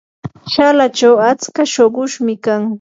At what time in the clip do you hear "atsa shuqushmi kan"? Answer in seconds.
1.29-2.61